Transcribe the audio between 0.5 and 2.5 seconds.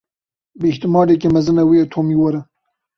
Bi îhtîmaleke mezin ew ê Tomî were.